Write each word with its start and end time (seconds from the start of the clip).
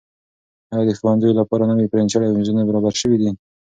ایا 0.71 0.83
د 0.87 0.91
ښوونځیو 0.99 1.37
لپاره 1.39 1.63
نوي 1.71 1.85
فرنیچر 1.91 2.21
او 2.25 2.35
میزونه 2.37 2.61
برابر 2.69 2.93
شوي 3.01 3.17
دي؟ 3.21 3.31